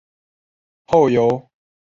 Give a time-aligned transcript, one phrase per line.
[0.87, 1.51] 后由张世则接任。